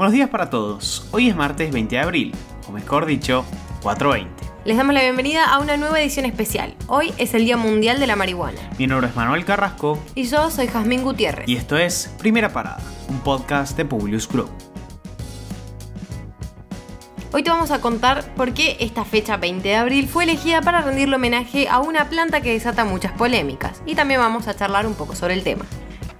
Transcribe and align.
Buenos 0.00 0.14
días 0.14 0.30
para 0.30 0.48
todos. 0.48 1.06
Hoy 1.10 1.28
es 1.28 1.36
martes 1.36 1.70
20 1.70 1.94
de 1.94 2.00
abril, 2.00 2.34
o 2.66 2.72
mejor 2.72 3.04
dicho, 3.04 3.44
420. 3.82 4.44
Les 4.64 4.74
damos 4.78 4.94
la 4.94 5.02
bienvenida 5.02 5.44
a 5.44 5.58
una 5.58 5.76
nueva 5.76 6.00
edición 6.00 6.24
especial. 6.24 6.74
Hoy 6.86 7.12
es 7.18 7.34
el 7.34 7.44
Día 7.44 7.58
Mundial 7.58 8.00
de 8.00 8.06
la 8.06 8.16
Marihuana. 8.16 8.58
Mi 8.78 8.86
nombre 8.86 9.10
es 9.10 9.14
Manuel 9.14 9.44
Carrasco. 9.44 10.02
Y 10.14 10.24
yo 10.24 10.50
soy 10.50 10.68
Jazmín 10.68 11.02
Gutiérrez. 11.02 11.46
Y 11.46 11.56
esto 11.56 11.76
es 11.76 12.14
Primera 12.18 12.48
Parada, 12.48 12.82
un 13.10 13.20
podcast 13.20 13.76
de 13.76 13.84
Publius 13.84 14.26
Group. 14.26 14.48
Hoy 17.34 17.42
te 17.42 17.50
vamos 17.50 17.70
a 17.70 17.82
contar 17.82 18.24
por 18.36 18.54
qué 18.54 18.78
esta 18.80 19.04
fecha 19.04 19.36
20 19.36 19.68
de 19.68 19.76
abril 19.76 20.08
fue 20.08 20.24
elegida 20.24 20.62
para 20.62 20.80
rendirle 20.80 21.16
homenaje 21.16 21.68
a 21.68 21.78
una 21.80 22.08
planta 22.08 22.40
que 22.40 22.54
desata 22.54 22.86
muchas 22.86 23.12
polémicas. 23.12 23.82
Y 23.84 23.96
también 23.96 24.20
vamos 24.20 24.48
a 24.48 24.56
charlar 24.56 24.86
un 24.86 24.94
poco 24.94 25.14
sobre 25.14 25.34
el 25.34 25.42
tema. 25.42 25.66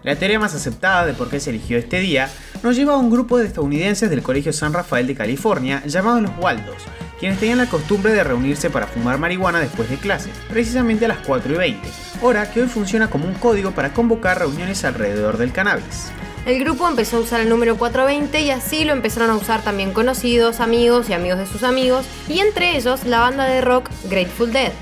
La 0.02 0.16
teoría 0.16 0.38
más 0.38 0.54
aceptada 0.54 1.06
de 1.06 1.14
por 1.14 1.30
qué 1.30 1.40
se 1.40 1.48
eligió 1.48 1.78
este 1.78 2.00
día 2.00 2.30
nos 2.62 2.76
lleva 2.76 2.94
a 2.94 2.98
un 2.98 3.10
grupo 3.10 3.38
de 3.38 3.46
estadounidenses 3.46 4.10
del 4.10 4.22
Colegio 4.22 4.52
San 4.52 4.72
Rafael 4.72 5.06
de 5.06 5.14
California 5.14 5.82
llamados 5.86 6.22
los 6.22 6.32
Waldos, 6.38 6.82
quienes 7.18 7.38
tenían 7.38 7.58
la 7.58 7.66
costumbre 7.66 8.12
de 8.12 8.24
reunirse 8.24 8.70
para 8.70 8.86
fumar 8.86 9.18
marihuana 9.18 9.60
después 9.60 9.88
de 9.88 9.96
clases, 9.96 10.32
precisamente 10.48 11.04
a 11.04 11.08
las 11.08 11.18
4 11.26 11.54
y 11.54 11.56
20, 11.56 11.88
hora 12.22 12.50
que 12.50 12.62
hoy 12.62 12.68
funciona 12.68 13.08
como 13.08 13.26
un 13.26 13.34
código 13.34 13.72
para 13.72 13.92
convocar 13.92 14.38
reuniones 14.38 14.84
alrededor 14.84 15.36
del 15.36 15.52
cannabis. 15.52 16.10
El 16.46 16.58
grupo 16.58 16.88
empezó 16.88 17.18
a 17.18 17.20
usar 17.20 17.40
el 17.40 17.50
número 17.50 17.76
420 17.76 18.40
y 18.40 18.50
así 18.50 18.84
lo 18.84 18.94
empezaron 18.94 19.30
a 19.30 19.36
usar 19.36 19.62
también 19.62 19.92
conocidos, 19.92 20.60
amigos 20.60 21.10
y 21.10 21.12
amigos 21.12 21.38
de 21.38 21.46
sus 21.46 21.62
amigos, 21.62 22.06
y 22.28 22.40
entre 22.40 22.76
ellos 22.76 23.04
la 23.04 23.20
banda 23.20 23.44
de 23.44 23.60
rock 23.60 23.90
Grateful 24.08 24.50
Dead. 24.50 24.72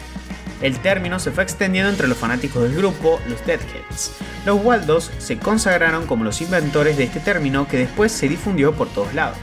El 0.61 0.79
término 0.81 1.19
se 1.21 1.31
fue 1.31 1.45
extendiendo 1.45 1.91
entre 1.91 2.09
los 2.09 2.19
fanáticos 2.19 2.63
del 2.65 2.75
grupo, 2.75 3.21
los 3.29 3.45
Deadheads. 3.47 4.13
Los 4.45 4.65
Waldos 4.65 5.11
se 5.19 5.39
consagraron 5.39 6.07
como 6.07 6.25
los 6.25 6.41
inventores 6.41 6.97
de 6.97 7.05
este 7.05 7.21
término 7.21 7.69
que 7.69 7.79
después 7.79 8.11
se 8.11 8.29
difundió 8.29 8.75
por 8.75 8.89
todos 8.89 9.15
lados. 9.15 9.39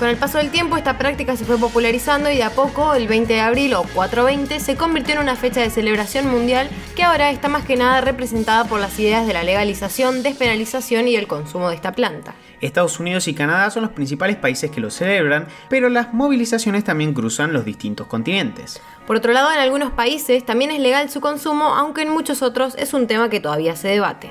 Con 0.00 0.08
el 0.08 0.16
paso 0.16 0.38
del 0.38 0.50
tiempo 0.50 0.78
esta 0.78 0.96
práctica 0.96 1.36
se 1.36 1.44
fue 1.44 1.58
popularizando 1.58 2.30
y 2.30 2.36
de 2.36 2.42
a 2.42 2.48
poco 2.48 2.94
el 2.94 3.06
20 3.06 3.34
de 3.34 3.40
abril 3.40 3.74
o 3.74 3.82
420 3.82 4.58
se 4.58 4.74
convirtió 4.74 5.12
en 5.12 5.20
una 5.20 5.36
fecha 5.36 5.60
de 5.60 5.68
celebración 5.68 6.26
mundial 6.26 6.70
que 6.96 7.02
ahora 7.02 7.30
está 7.30 7.48
más 7.48 7.66
que 7.66 7.76
nada 7.76 8.00
representada 8.00 8.64
por 8.64 8.80
las 8.80 8.98
ideas 8.98 9.26
de 9.26 9.34
la 9.34 9.42
legalización, 9.42 10.22
despenalización 10.22 11.06
y 11.06 11.16
el 11.16 11.26
consumo 11.26 11.68
de 11.68 11.74
esta 11.74 11.92
planta. 11.92 12.34
Estados 12.62 12.98
Unidos 12.98 13.28
y 13.28 13.34
Canadá 13.34 13.70
son 13.70 13.82
los 13.82 13.92
principales 13.92 14.36
países 14.36 14.70
que 14.70 14.80
lo 14.80 14.90
celebran, 14.90 15.48
pero 15.68 15.90
las 15.90 16.14
movilizaciones 16.14 16.82
también 16.82 17.12
cruzan 17.12 17.52
los 17.52 17.66
distintos 17.66 18.06
continentes. 18.06 18.80
Por 19.06 19.16
otro 19.16 19.34
lado, 19.34 19.52
en 19.52 19.58
algunos 19.58 19.92
países 19.92 20.46
también 20.46 20.70
es 20.70 20.80
legal 20.80 21.10
su 21.10 21.20
consumo, 21.20 21.74
aunque 21.74 22.00
en 22.00 22.08
muchos 22.08 22.40
otros 22.40 22.74
es 22.76 22.94
un 22.94 23.06
tema 23.06 23.28
que 23.28 23.40
todavía 23.40 23.76
se 23.76 23.88
debate. 23.88 24.30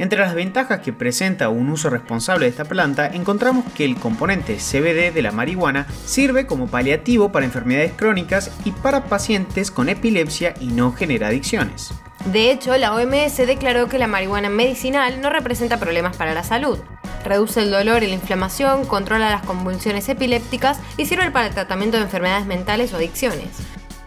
Entre 0.00 0.18
las 0.18 0.34
ventajas 0.34 0.80
que 0.80 0.94
presenta 0.94 1.50
un 1.50 1.68
uso 1.68 1.90
responsable 1.90 2.46
de 2.46 2.50
esta 2.50 2.64
planta, 2.64 3.06
encontramos 3.08 3.70
que 3.74 3.84
el 3.84 3.96
componente 3.96 4.56
CBD 4.56 5.12
de 5.12 5.20
la 5.20 5.30
marihuana 5.30 5.86
sirve 6.06 6.46
como 6.46 6.68
paliativo 6.68 7.32
para 7.32 7.44
enfermedades 7.44 7.92
crónicas 7.92 8.50
y 8.64 8.70
para 8.70 9.04
pacientes 9.04 9.70
con 9.70 9.90
epilepsia 9.90 10.54
y 10.58 10.68
no 10.68 10.92
genera 10.92 11.28
adicciones. 11.28 11.92
De 12.32 12.50
hecho, 12.50 12.74
la 12.78 12.94
OMS 12.94 13.36
declaró 13.46 13.88
que 13.88 13.98
la 13.98 14.06
marihuana 14.06 14.48
medicinal 14.48 15.20
no 15.20 15.28
representa 15.28 15.78
problemas 15.78 16.16
para 16.16 16.32
la 16.32 16.44
salud. 16.44 16.78
Reduce 17.22 17.60
el 17.60 17.70
dolor 17.70 18.02
y 18.02 18.06
la 18.06 18.14
inflamación, 18.14 18.86
controla 18.86 19.28
las 19.28 19.42
convulsiones 19.42 20.08
epilépticas 20.08 20.80
y 20.96 21.04
sirve 21.04 21.30
para 21.30 21.48
el 21.48 21.52
tratamiento 21.52 21.98
de 21.98 22.04
enfermedades 22.04 22.46
mentales 22.46 22.94
o 22.94 22.96
adicciones. 22.96 23.48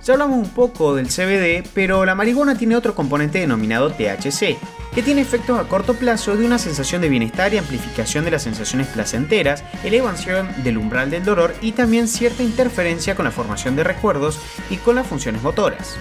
Ya 0.04 0.14
hablamos 0.14 0.38
un 0.38 0.50
poco 0.50 0.96
del 0.96 1.08
CBD, 1.08 1.66
pero 1.74 2.04
la 2.04 2.14
marihuana 2.14 2.58
tiene 2.58 2.76
otro 2.76 2.94
componente 2.94 3.40
denominado 3.40 3.90
THC, 3.90 4.58
que 4.94 5.02
tiene 5.02 5.22
efectos 5.22 5.58
a 5.58 5.70
corto 5.70 5.94
plazo 5.94 6.36
de 6.36 6.46
una 6.46 6.58
sensación 6.58 7.02
de 7.02 7.08
bienestar 7.08 7.54
y 7.54 7.58
amplificación 7.58 8.26
de 8.26 8.32
las 8.32 8.44
sensaciones 8.44 8.88
placenteras, 8.88 9.64
elevación 9.82 10.50
del 10.62 10.78
umbral 10.78 11.10
del 11.10 11.24
dolor 11.24 11.56
y 11.62 11.72
también 11.72 12.10
cierta 12.10 12.44
interferencia 12.44 13.16
con 13.16 13.24
la 13.24 13.32
formación 13.32 13.78
de 13.78 13.86
recuerdos 13.86 14.40
y 14.70 14.76
con 14.76 14.96
las 14.96 15.08
funciones 15.08 15.42
motoras. 15.42 15.96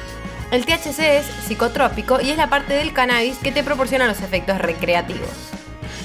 El 0.50 0.66
THC 0.66 0.98
es 0.98 1.26
psicotrópico 1.46 2.20
y 2.20 2.30
es 2.30 2.36
la 2.36 2.50
parte 2.50 2.74
del 2.74 2.92
cannabis 2.92 3.38
que 3.38 3.52
te 3.52 3.62
proporciona 3.62 4.08
los 4.08 4.20
efectos 4.20 4.58
recreativos. 4.58 5.30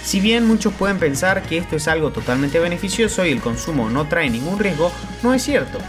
Si 0.03 0.19
bien 0.19 0.45
muchos 0.45 0.71
pueden 0.73 0.99
pensar 0.99 1.41
que 1.41 1.57
esto 1.57 1.75
es 1.75 1.87
algo 1.87 2.11
totalmente 2.11 2.59
beneficioso 2.59 3.25
y 3.25 3.31
el 3.31 3.41
consumo 3.41 3.89
no 3.89 4.07
trae 4.07 4.29
ningún 4.29 4.59
riesgo, 4.59 4.91
no 5.23 5.33
es 5.33 5.41
cierto. 5.41 5.79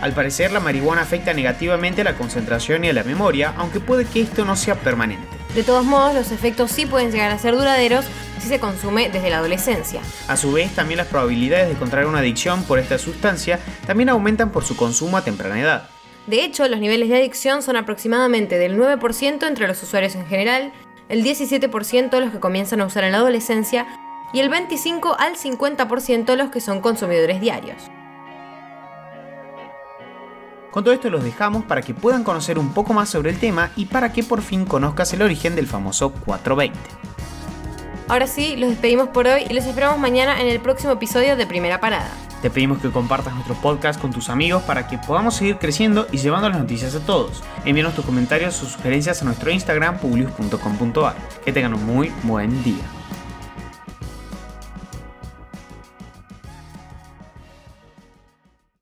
Al 0.00 0.12
parecer 0.12 0.52
la 0.52 0.60
marihuana 0.60 1.02
afecta 1.02 1.32
negativamente 1.32 2.02
a 2.02 2.04
la 2.04 2.14
concentración 2.14 2.84
y 2.84 2.88
a 2.88 2.92
la 2.92 3.02
memoria, 3.02 3.52
aunque 3.56 3.80
puede 3.80 4.04
que 4.04 4.20
esto 4.20 4.44
no 4.44 4.54
sea 4.54 4.76
permanente. 4.76 5.26
De 5.54 5.64
todos 5.64 5.84
modos, 5.84 6.14
los 6.14 6.30
efectos 6.30 6.70
sí 6.70 6.86
pueden 6.86 7.10
llegar 7.10 7.32
a 7.32 7.38
ser 7.38 7.56
duraderos 7.56 8.04
si 8.38 8.48
se 8.48 8.60
consume 8.60 9.10
desde 9.10 9.30
la 9.30 9.38
adolescencia. 9.38 10.00
A 10.28 10.36
su 10.36 10.52
vez, 10.52 10.72
también 10.72 10.98
las 10.98 11.08
probabilidades 11.08 11.68
de 11.68 11.74
contraer 11.74 12.06
una 12.06 12.20
adicción 12.20 12.62
por 12.62 12.78
esta 12.78 12.96
sustancia 12.96 13.58
también 13.86 14.08
aumentan 14.08 14.50
por 14.50 14.64
su 14.64 14.76
consumo 14.76 15.16
a 15.16 15.24
temprana 15.24 15.60
edad. 15.60 15.88
De 16.28 16.44
hecho, 16.44 16.68
los 16.68 16.78
niveles 16.78 17.08
de 17.08 17.16
adicción 17.16 17.62
son 17.62 17.76
aproximadamente 17.76 18.56
del 18.56 18.78
9% 18.78 19.48
entre 19.48 19.66
los 19.66 19.82
usuarios 19.82 20.14
en 20.14 20.26
general, 20.26 20.72
el 21.08 21.24
17% 21.24 22.20
los 22.20 22.30
que 22.30 22.38
comienzan 22.38 22.80
a 22.82 22.86
usar 22.86 23.02
en 23.02 23.12
la 23.12 23.18
adolescencia 23.18 23.86
y 24.32 24.40
el 24.40 24.48
25 24.48 25.16
al 25.18 25.36
50% 25.36 26.36
los 26.36 26.50
que 26.50 26.60
son 26.60 26.80
consumidores 26.82 27.40
diarios. 27.40 27.82
Con 30.70 30.84
todo 30.84 30.94
esto 30.94 31.10
los 31.10 31.24
dejamos 31.24 31.64
para 31.64 31.82
que 31.82 31.94
puedan 31.94 32.24
conocer 32.24 32.58
un 32.58 32.74
poco 32.74 32.92
más 32.92 33.08
sobre 33.08 33.30
el 33.30 33.38
tema 33.38 33.70
y 33.76 33.86
para 33.86 34.12
que 34.12 34.22
por 34.22 34.42
fin 34.42 34.64
conozcas 34.64 35.12
el 35.12 35.22
origen 35.22 35.56
del 35.56 35.66
famoso 35.66 36.12
420. 36.12 36.78
Ahora 38.08 38.26
sí, 38.26 38.56
los 38.56 38.70
despedimos 38.70 39.08
por 39.08 39.26
hoy 39.26 39.44
y 39.48 39.52
los 39.52 39.64
esperamos 39.64 39.98
mañana 39.98 40.40
en 40.40 40.48
el 40.48 40.60
próximo 40.60 40.92
episodio 40.92 41.36
de 41.36 41.46
Primera 41.46 41.80
Parada. 41.80 42.10
Te 42.40 42.50
pedimos 42.50 42.78
que 42.78 42.90
compartas 42.90 43.34
nuestro 43.34 43.54
podcast 43.56 44.00
con 44.00 44.12
tus 44.12 44.30
amigos 44.30 44.62
para 44.62 44.86
que 44.86 44.96
podamos 44.98 45.34
seguir 45.34 45.58
creciendo 45.58 46.06
y 46.12 46.18
llevando 46.18 46.48
las 46.48 46.58
noticias 46.58 46.94
a 46.94 47.00
todos. 47.00 47.42
Envíanos 47.64 47.94
tus 47.94 48.04
comentarios 48.04 48.62
o 48.62 48.66
sugerencias 48.66 49.20
a 49.20 49.24
nuestro 49.24 49.50
Instagram 49.50 49.98
publius.com.ar. 49.98 51.16
Que 51.44 51.52
tengan 51.52 51.74
un 51.74 51.84
muy 51.84 52.12
buen 52.22 52.62
día. 52.62 52.84